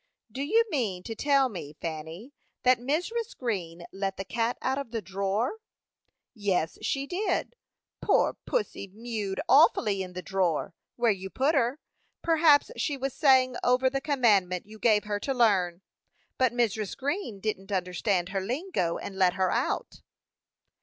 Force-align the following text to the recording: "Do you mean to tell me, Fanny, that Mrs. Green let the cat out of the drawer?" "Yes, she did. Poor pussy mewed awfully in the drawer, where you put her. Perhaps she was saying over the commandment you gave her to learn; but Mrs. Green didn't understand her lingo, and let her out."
"Do 0.31 0.41
you 0.41 0.63
mean 0.71 1.03
to 1.03 1.13
tell 1.13 1.47
me, 1.47 1.73
Fanny, 1.79 2.33
that 2.63 2.79
Mrs. 2.79 3.37
Green 3.37 3.83
let 3.91 4.17
the 4.17 4.25
cat 4.25 4.57
out 4.59 4.79
of 4.79 4.89
the 4.89 4.99
drawer?" 4.99 5.59
"Yes, 6.33 6.79
she 6.81 7.05
did. 7.05 7.53
Poor 8.01 8.33
pussy 8.47 8.87
mewed 8.87 9.39
awfully 9.47 10.01
in 10.01 10.13
the 10.13 10.23
drawer, 10.23 10.73
where 10.95 11.11
you 11.11 11.29
put 11.29 11.53
her. 11.53 11.77
Perhaps 12.23 12.71
she 12.77 12.97
was 12.97 13.13
saying 13.13 13.57
over 13.63 13.91
the 13.91 14.01
commandment 14.01 14.65
you 14.65 14.79
gave 14.79 15.03
her 15.03 15.19
to 15.19 15.35
learn; 15.35 15.83
but 16.39 16.51
Mrs. 16.51 16.97
Green 16.97 17.39
didn't 17.39 17.71
understand 17.71 18.29
her 18.29 18.41
lingo, 18.41 18.97
and 18.97 19.17
let 19.19 19.33
her 19.35 19.51
out." 19.51 20.01